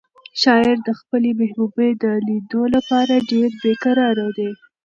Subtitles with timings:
[0.41, 4.51] شاعر د خپلې محبوبې د لیدو لپاره ډېر بې قراره دی.